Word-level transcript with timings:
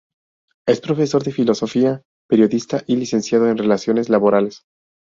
Es 0.67 0.81
profesor 0.81 1.21
de 1.23 1.31
filosofía, 1.31 2.01
periodista 2.27 2.81
y 2.87 2.95
Licenciado 2.95 3.47
en 3.51 3.57
Relaciones 3.59 4.09
Laborales. 4.09 4.63